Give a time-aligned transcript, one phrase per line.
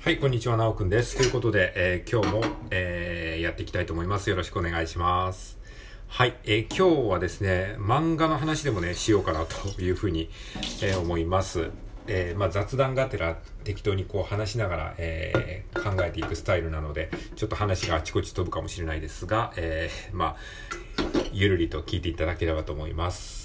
[0.00, 1.16] はい、こんにちは、なおくんです。
[1.16, 4.30] ということで、えー今日も、えーやっていきたいと思います。
[4.30, 5.58] よろしくお願いします。
[6.06, 10.30] はい、えー今日はですね、漫画の話でもね、しようかなというふうに、
[10.82, 11.70] え思います。
[12.06, 23.44] えまあ、雑談がてら適当にこう話しながら、え考えていくスタイルなので、ちょっと話があちこち飛ぶかもしれないですが、えまあ、ゆるりと聞いていただければと思います。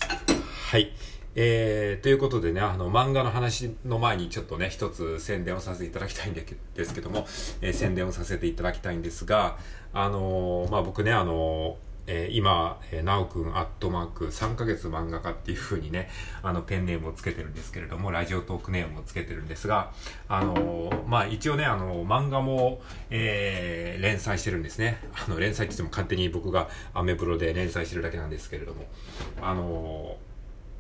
[0.70, 0.94] はい。
[1.36, 6.46] えー、ということでね、あの、漫画の話の前にちょっとね、一つ宣伝をさせていただきたいんで
[6.86, 7.26] すけども、
[7.62, 9.58] えー宣伝をさせていただきたいんですが、
[9.94, 16.10] あのーまあ、僕ね、あのーえー今、えー、なおくん、アットマーク、3ヶ月漫画家っていう風にね、
[16.44, 19.92] あの、ペンネームをつけてるんですけれども、ラジオトークネームをつけてるんですが、
[20.28, 25.00] あのーまあ、一応ね、あの、漫画も、えー連載してるんですね。
[25.26, 28.86] あの、連載って言っても勝手に僕がアメブロで連載してるだけなんですけれども、
[29.42, 30.33] あのー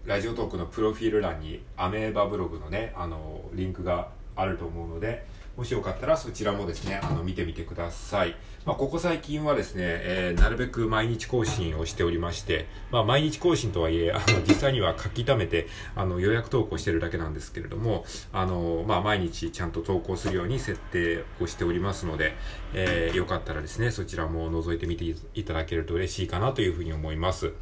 [0.05, 5.25] ラジオトークのプロフィール欄にアメーバブログのね、あの、リンクがあると思うので、
[5.55, 8.35] もしよかったらそちらもですね、あの、見てみてください。
[8.65, 22.33] まあ、ここ最近はですね、えーなるべく毎日更新をしておりまして、まあ、毎日更新とはいえ、あの、実際には書き溜めて、あの、予約投稿してるだけなんですけれども、あの、まあ、毎日ちゃんと投稿するように設定をしておりますので、
[22.73, 27.53] えーよかったらですね、そちらも覗いてみていただけると嬉しいかなというふうに思います。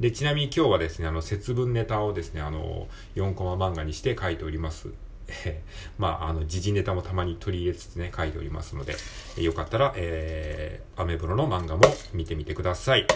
[0.00, 4.90] で、ちなみに今日はですね、あの、節分ネタをですね、あの、4コマ漫画にして書いております。
[5.28, 8.94] えーまあ、あの、時事ネタもたまに取り入れつつね、書いておりますので、
[9.38, 13.06] よかったら、えー、アメブロの漫画も見てみてください。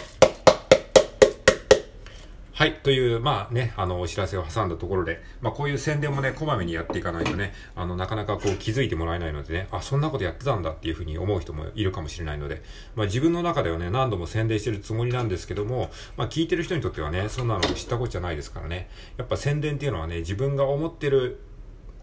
[2.61, 2.75] はい。
[2.75, 12.61] という、まあね、あの、お知らせを挟んだところで、まあこういう宣伝もね、こまめにやっていかないとね、あの、なかなかこう気づいてもらえないのでね、あ、そんなことやってたんだっていうふうに思う人もいるかもしれないので、
[12.95, 21.39] まあ自分の中ではね、何度も宣伝してるつもりなんですけども、まあ聞いてる人にとってはね、そんなの知ったことじゃないですからね、やっぱ宣伝っていうのはね、自分が思ってる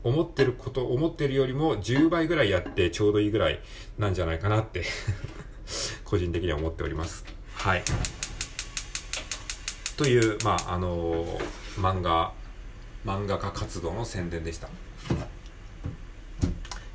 [0.02, 3.60] 思ってること、思ってるよりも10倍ぐらいやってちょうどいいぐらい
[3.96, 4.82] なんじゃないかなって、
[6.04, 7.24] 個人的には思っております。
[7.54, 7.84] はい。
[9.98, 12.32] という、まあ、あのー漫画、
[13.06, 14.68] 漫画家活動の宣伝でした。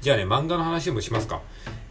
[0.01, 1.41] じゃあね、漫画の話もしますか。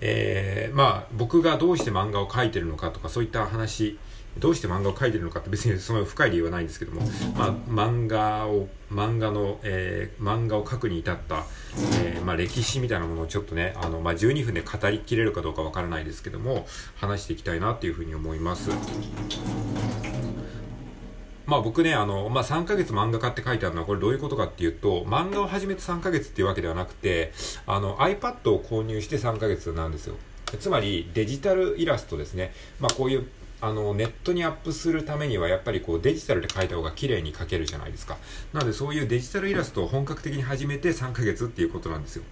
[0.02, 3.98] えー、まあ、僕がどうして漫画を描いてるのかとか、そういった話、
[4.38, 7.00] どうして漫画を描いてるのかって別にその深い理由はないんですけども、
[7.34, 11.46] まあ、漫画を、漫画の、えー、漫画を描くに至った、
[12.02, 18.70] えー、まあ、歴史みたいなものをちょっとね、あの、まあ、12分で語りきれるかどうかわからないですけども、話していきたいなっていうふうに思います。
[21.52, 27.30] まあ僕ね、あの、まあ3ヶ月漫画家って書いてあるのはこれどういうことかっていうと、漫画を始めて3ヶ月っていうわけではなくて、
[27.66, 30.14] あの iPad を購入して3ヶ月なんですよ。
[30.58, 32.54] つまりデジタルイラストですね。
[32.80, 33.26] まあこういう
[33.60, 38.16] あのネットにアップするためにはやっぱりこうデジタルで描いた方が綺麗に描けるじゃないですか。
[38.54, 42.22] なのでそういうデジタルイラストを本格的に始めて3ヶ月っていうことなんですよ。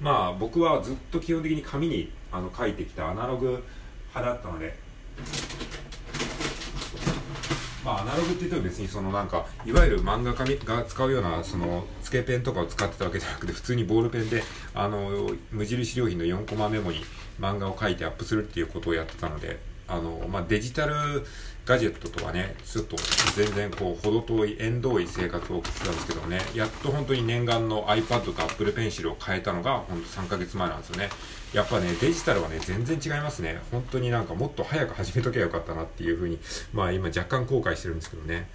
[0.00, 3.64] まあ僕はずっと基本的に紙にあの描いてきたアナログ
[4.14, 4.76] 派だったので、
[7.84, 14.42] まあ、アナログって言っても別にそのなんかいわゆる漫画家が使うようなそのつけペンとかを使ってたわけじゃなくて普通にボールペンで
[14.74, 17.00] あの無印良品の4コマメモに
[17.40, 19.69] 漫画を書いてアップするっていうことをやってたので。
[19.90, 20.94] あの、まあ、デジタル
[21.66, 22.96] ガジェットとはねちょっと
[23.36, 31.10] 全然こう程遠い縁遠い生活を送ってたんですけどねやっと本当に念願の iPad と Apple Pencil を変えたのが本当3ヶ月前なんですよね。
[31.52, 33.60] やっぱねデジタルはね全然違いますね。
[33.70, 36.38] 本当になんかもっと早く始めとけばよかったなっていうふうに
[36.72, 38.48] まあ今若干後悔してるんですけどね。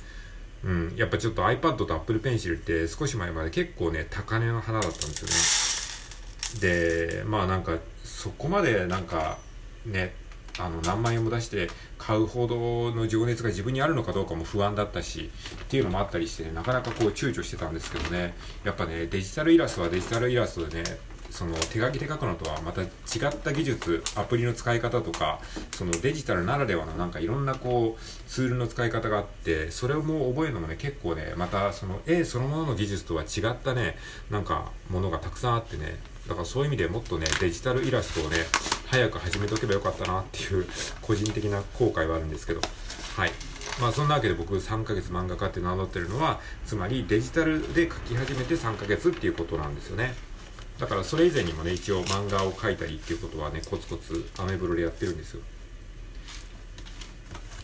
[0.63, 7.19] うん、やっぱちょっと iPad と Apple Pencil って少し前まで結構ね高値の花だったんですよね。
[7.19, 9.37] でまあなんかそこまでなんか
[9.85, 10.13] ね
[10.59, 15.29] あの何万円も出して買うほどの情熱が自分にあるのかどうかも不安だったし
[15.63, 18.33] っていうのもあったりして、ね、なかなかこう躊躇してたんですけどね。
[18.63, 20.97] やっぱねデジタルイラストはデジタルイラストでね
[21.29, 25.39] その手書きで書くのとはまた違った技術アプリの使い方とか
[25.71, 33.97] そのデジタルならではのなんかいろんなこうツールの使い方があってそれをもう覚えるのもね結構ねまたその絵そのものの技術とは違ったね
[34.29, 35.97] なんかものがたくさんあってね。
[36.27, 38.37] だからそういう意味でもっとねデジタルイラストをね
[38.95, 40.65] 早く始めとけばよかったなっていう
[41.01, 42.61] 個人的な後悔はあるんですけど。
[43.17, 43.31] はい。
[43.81, 50.13] まあそんなわけで僕3ヶ月漫画家って名乗ってるのはつまりデジタルで書き始めて3ヶ月っていうことなんですよね。
[50.79, 55.41] だからそれ以前にもね一応漫画を描いたりっていうことはねコツコツアメブロでやってるんですよ。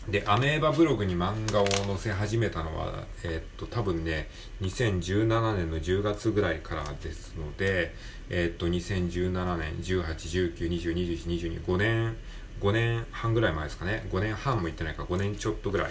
[0.08, 4.28] でアメーバブログに漫画を載せ始めたのはえーっと多分ね
[4.60, 7.94] 2017年の10月ぐらいからですので
[8.28, 12.16] えっと2017年181920212225年
[12.60, 15.90] 5年半ぐらい前ですかね5年半もいってないか5年ちょっとぐらい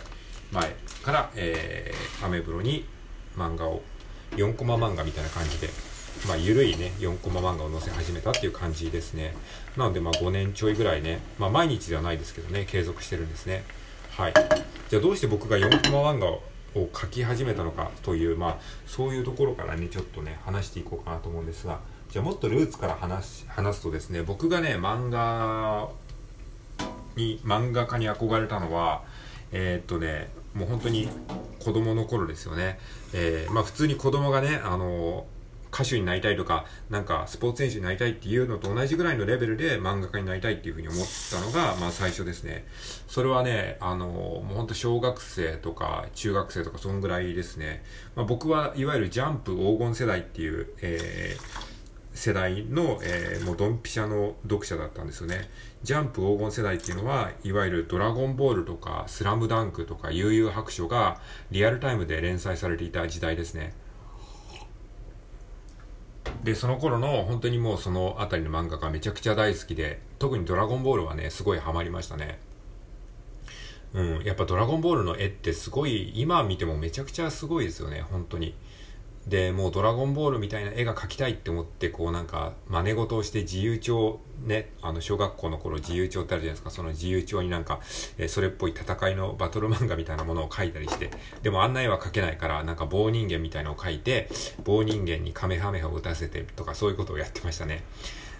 [0.52, 2.86] 前から、えーアメブロに
[3.38, 3.82] 漫画を
[4.32, 5.70] 4コマ漫画みたいな感じで
[6.28, 9.34] まあ、緩いね、4コマ漫画を載せ始めたっていう感じですね。
[9.76, 13.64] なので、まあ、5年ちょいぐらいね、まあ、毎日ではないですけどね、継続してるんですね。
[14.22, 14.34] はい。
[14.88, 16.42] じゃあ、どうして僕が4コマ漫画を
[16.94, 21.80] 書き始めたのかという、まあ、そういうところからね、ちょっとね、話していこうかなと思うんですが、
[22.12, 25.90] じゃあ、もっとルーツから話話すとですね、僕がね、漫画
[27.16, 29.02] に、漫画家に憧れたのは、
[29.52, 31.10] えー、っとね、もう本当に
[31.58, 32.78] 子供の頃ですよね。
[33.14, 35.26] えー、まあ普通に子供がね、あの
[35.74, 42.66] 歌手になりたいとか、なんかスポーツ選手になりたいっていうのと同じぐらいのレベルで漫画家になりたいっていうふうに思ったのが、まあ最初ですね。
[43.08, 47.84] それはね、あの、もうほんと小学生とか中学生とかそんぐらいですね。
[48.16, 51.72] まあ僕はいわゆるジャンプ黄金世代っていう、えー、
[52.14, 55.50] 世代の、えー、もうドンピシャの読者だったんですよね。
[55.84, 61.20] ジャンプ黄金世代っていうのは、いわゆるドラゴンボールとか、スラムダンクとか、悠々白書が
[61.50, 63.74] リアルタイムで連載されていた時代ですね。
[66.44, 72.40] で、その頃の本当にもうその辺りの漫画がめちゃくちゃ大好きで、特にドラゴンボールはね、すごいハマりましたね。
[73.94, 78.56] うん、やっぱドラゴンボールの絵ってすごい、今見てもめちゃくちゃすごいですよね、本当に。
[79.28, 86.72] でもうドラゴンボールみたいな絵が描きたいって思ってこうなんか真似事をして自由帳ねあの小学校の頃自由帳ってあるじゃないですか。
[86.72, 87.80] その自由帳になんか、
[88.18, 91.12] え、それっぽい戦いのバトル漫画みたいなものを描いたりして
[91.44, 94.30] でもあんな絵は描けないからなんか棒人間みたいなのを描いて
[94.64, 97.84] 棒人間にカメハメハを打たせてとかそういうことをやってましたね。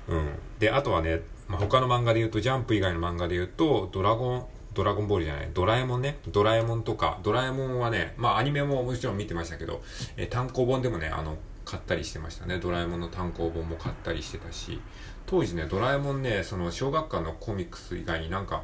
[0.08, 0.30] うん。
[0.60, 6.18] であとはね、ま、他の漫画で言うとジャンプ以外の漫画で言うとドラゴンドラゴンボールじゃない、ドラえもんね。
[6.28, 9.82] ドラえもんとか、ドラえもんはね、まあアニメももちろん見てましたけど、
[10.18, 12.60] え単行本でもね、あの、買ったりしてましたね。
[12.60, 14.80] ドラえもんの単行本も買ったりしてたし、
[15.26, 18.64] 当時ね、ドラえもんね、その小学館のコミックス以外になんか、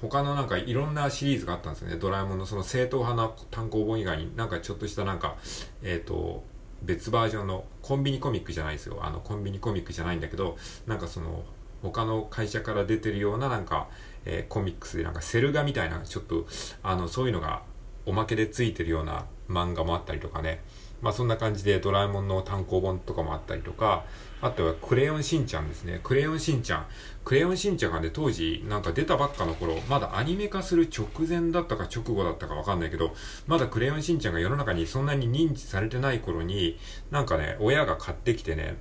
[0.00, 1.96] 他のなんかいろんなシリーズがあったんですよね。
[1.96, 5.36] ドラえもんのその正統派な単行本以外になんかちょっとしたなんか、
[5.82, 6.44] えっ、ー、と、
[6.82, 8.98] 別バージョンのコンビニコミックじゃないですよ。
[9.02, 10.56] あのコンビニコミックじゃないんだけど、
[10.86, 11.44] なんかその
[11.82, 13.88] 他の会社から出てるようななんか、
[14.24, 16.46] えー、コミックスでなんかセル画みたいなちょっと
[16.82, 17.62] あのそういうのが
[18.06, 20.62] おまけでついてるような漫画もあったりとかね。
[21.02, 24.04] まあそんな感じでドラえもんの単行本とかもあったりとか
[24.40, 26.00] あとはクレヨンしんちゃんですね。
[26.02, 26.86] クレヨンしんちゃん。
[27.24, 33.14] クレヨンしんちゃんがね当時なんか出たばっかの頃まだアニメ化する直前だったか直後だったかわかんないけど
[33.46, 36.78] まだクレヨンしんちゃんが世の中にそんなに認知されてない頃に
[37.10, 38.76] なんかね親が買ってきてね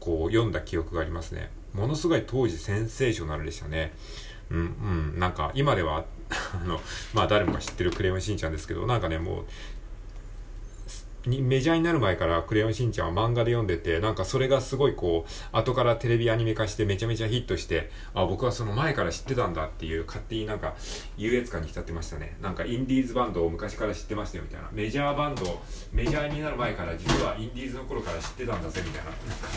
[0.00, 1.50] こう読んだ記憶がありますね。
[1.76, 3.92] ものすごい当時センセーショナルでしたね。
[4.50, 4.62] うん、う
[5.16, 6.80] ん、なんか今ではあの、
[7.14, 9.44] まあ誰もが知ってるクレヨンしんちゃんですけど、なんかね、もう、
[11.28, 20.74] にメジャーになる前からクレヨンしんちゃんは漫画で読んでて、なんかそれがすごいこう、後からテレビアニメ化してめちゃめちゃヒットして、あ、僕はその前から知ってたんだっていう勝手になんか
[21.16, 22.36] 優越感に浸ってましたね。
[22.40, 24.68] なんかインディーズバンドを昔から知ってましたよみたいな。
[24.72, 25.60] メジャーバンド、
[25.92, 29.48] メジャーになる前から実はインディーズの頃から知ってたんだぜみたいな、なんか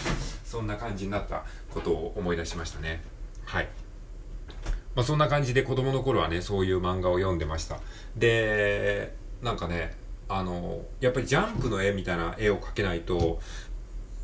[0.43, 3.01] そんな感じになったことを思い出しましたね。
[3.45, 3.67] はい。
[4.95, 7.79] まあそんな感じで子供の頃はね、そういう漫画を読んでました。
[8.15, 9.95] で、なんかね、
[10.29, 13.39] あの、やっぱりジャンプの絵みたいな絵を描けないと、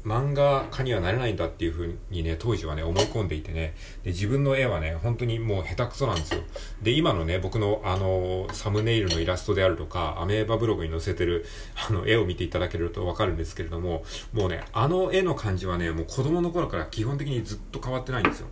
[0.05, 3.73] 漫画家にはなれないんだっていうふうにね、当時はね、思い込んでいてね、
[4.03, 6.41] で、自分の絵はね、本当にもう下手くそなんですよ。
[6.83, 11.43] で、今のね、僕のあの、サムネイルのイラストであるとか、アメーバブログに載せてる、
[11.89, 18.47] あの、絵を見ていただけるとわかるんですけれども、もうね、あの絵の感じはね、もう子供の頃から基本的にずっと変わってないんですよ。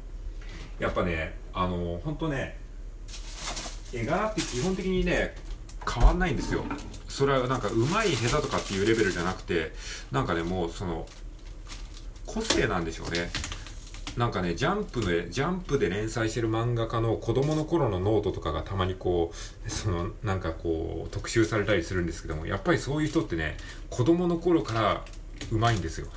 [0.79, 2.57] やっぱね、あの、本当ね、
[3.93, 5.35] 絵柄って基本的にね、
[5.87, 6.63] 変わんないんですよ。
[7.13, 9.71] それはなんか上手い下手とかっていうレベルじゃなくて、
[10.11, 11.05] なんかね、もうその、
[12.25, 13.29] 個性なんでしょうね。
[14.17, 23.57] なんかね、ジャンプで、ジャンプで連載してる漫画家の子供の頃のノートとかがたまにこう、その、なんかこう、特集されたりするんですけども、やっぱりそういう人ってね、
[23.91, 25.05] 子供の頃から
[25.51, 26.07] 上手いんですよ。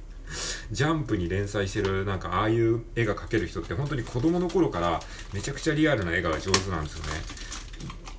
[0.70, 5.00] ジャンプに連載してるなんかああいう絵が描ける人って本当に子供の頃から
[5.32, 7.10] めちゃくちゃリアルな絵が上手なんですよね。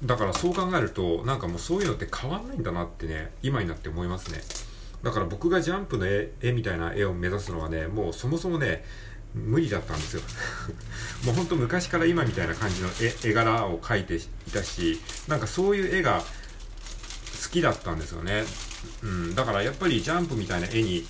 [0.04, 4.42] だからそう考えるとなんかもうそういうのって変わんないんだなってね、今になって思いますね。
[5.04, 8.84] だから僕がジャンプの絵絵みたいな絵を目指すのはね、もうそもそもね、
[9.34, 10.22] 無理だったんですよ。
[11.26, 16.24] もうほんと昔から今みたいな感じの絵絵柄を描いていたし、なんかそういう絵が
[17.44, 18.44] 好きだったんですよね。
[19.04, 21.06] うん、だからやっぱりジャンプみたいな絵に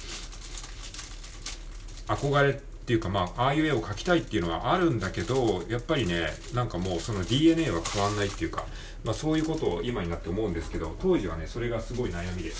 [2.08, 8.66] 憧れっていうかまあ、ああいう絵を描きたいっていうのはあるんだけど、やっぱりね、なんかもうその DNA は変わんないっていうか、
[9.04, 12.52] まあそういうことを今になって思うんですけど、当時はね、それがすごい悩みで、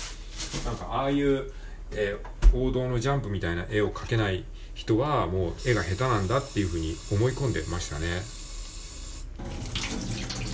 [0.66, 1.50] なんかああいう、
[1.92, 4.44] えー、王道のジャンプみたいな絵を描けない
[4.74, 8.20] 人はもう絵が下手なんだっていうふうに思い込んでましたね。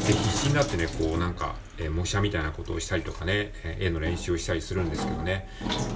[0.07, 5.49] で必死になってねこうなんか、えー、模写みたいなことをしたりとかね、えー、絵の練習をしたりするんですけどね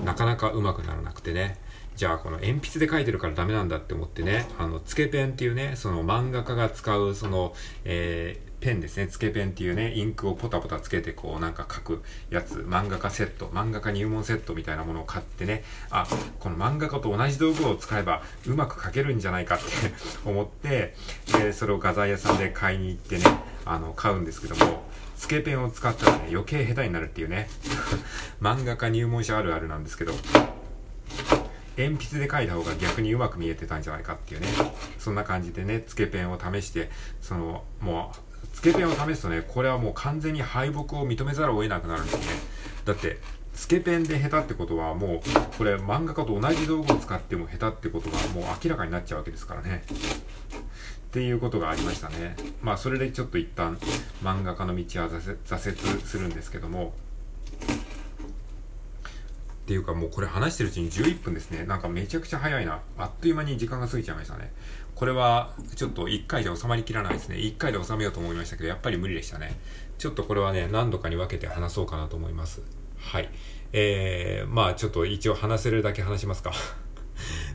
[0.04, 1.58] なかなかうまくならなくてね
[1.98, 16.08] じゃあこの鉛筆で書いてるからダメなんだって思ってねあのつけペンっていうねその漫画家が使うその、えーペンですね、つけペンっていうね、インクをポタポタつけてこうなんか書くやつ、漫画家セット、漫画家入門セットみたいなものを買ってね、あ、
[16.40, 19.64] この漫画家と同じ道具を使えばうまく書けるんじゃないかって
[20.28, 20.96] 思って、
[21.32, 23.24] で、それを画材屋さんで買いに行ってね、
[23.64, 24.82] あの、買うんですけども、
[25.16, 27.48] つけペンを使ったらね、余計下手になるっていうね、
[28.42, 30.12] 漫画家入門者あるあるなんですけど、
[31.78, 34.48] 鉛筆で書いた方が逆にうまく見えてたんじゃないかっていうね、
[34.98, 42.24] そんな感じでね、つけペンを試して、その、もう、つけペンを試すとね、これはもう完全に敗北を認めざるを得なくなるんですね。
[42.84, 43.18] だって、
[43.54, 45.20] つけペンで下手ってことはもう、
[45.56, 49.84] これ漫画家と同じ道具を使っても下手ってことがもう明らかになっちゃうわけですからね。
[51.08, 52.36] っていうことがありましたね。
[52.62, 53.78] まあそれでちょっと一旦
[54.22, 56.92] 漫画家の道は挫折するんですけども、
[59.68, 61.64] ていうかもうこれ話してるうちに11分ですね。
[61.66, 62.80] なんかめちゃくちゃ早いな。
[62.96, 64.50] あっという間に時間が過ぎちゃいましたね。
[64.94, 67.36] これはちょっと1回じゃ収まりきらないですね。
[67.36, 69.60] 1回で収めようと思いましたけど、やっぱり無理でしたね。
[69.98, 72.62] ちょっとこれはね、何度かに分けて話そうかなと思います。
[72.96, 73.28] はい。
[73.74, 76.52] えー、まあちょっと一応話せるだけ話しますか。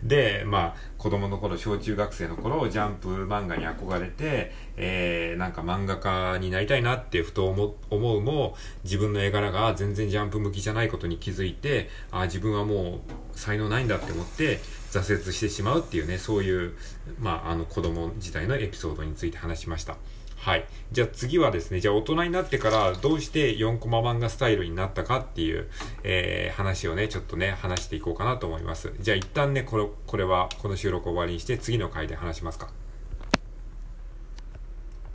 [0.03, 13.01] で、まあ、子供の頃、小中学生の頃、ジャンプ漫画に憧れて、えー、なんか漫画家になりたいなってふと思思うも、自分の絵柄が全然ジャンプ向きじゃないことに気づいて、あ自分はも
[13.33, 14.59] う才能ないんだって思って、
[14.91, 16.73] 挫折してしまうっていうね、そういう、
[17.19, 19.97] まあ、あの子供時代のエピソードについて話しました。
[20.43, 20.65] はい。
[20.91, 25.69] じゃあ次はですね、じゃあ大人になってからどうして4コマ漫画スタイルになったかっていう、
[26.03, 28.91] えー、話をね、ちょっとね、話していこうかなと思います。
[28.99, 32.67] じゃあ一旦ね、これ、これは、この収録を終わりにして次の回で話しますか。